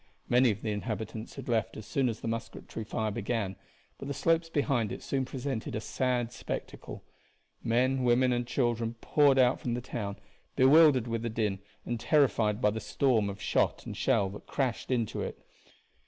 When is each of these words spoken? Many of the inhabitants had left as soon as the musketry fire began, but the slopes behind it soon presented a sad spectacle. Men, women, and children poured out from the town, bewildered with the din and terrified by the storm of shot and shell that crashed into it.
Many 0.27 0.49
of 0.49 0.63
the 0.63 0.71
inhabitants 0.71 1.35
had 1.35 1.47
left 1.47 1.77
as 1.77 1.85
soon 1.85 2.09
as 2.09 2.21
the 2.21 2.27
musketry 2.27 2.83
fire 2.83 3.11
began, 3.11 3.55
but 3.99 4.07
the 4.07 4.15
slopes 4.15 4.49
behind 4.49 4.91
it 4.91 5.03
soon 5.03 5.25
presented 5.25 5.75
a 5.75 5.79
sad 5.79 6.31
spectacle. 6.33 7.03
Men, 7.63 8.03
women, 8.03 8.33
and 8.33 8.47
children 8.47 8.95
poured 8.99 9.37
out 9.37 9.59
from 9.59 9.75
the 9.75 9.79
town, 9.79 10.15
bewildered 10.55 11.05
with 11.07 11.21
the 11.21 11.29
din 11.29 11.59
and 11.85 11.99
terrified 11.99 12.59
by 12.59 12.71
the 12.71 12.79
storm 12.79 13.29
of 13.29 13.39
shot 13.39 13.85
and 13.85 13.95
shell 13.95 14.27
that 14.31 14.47
crashed 14.47 14.89
into 14.89 15.21
it. 15.21 15.37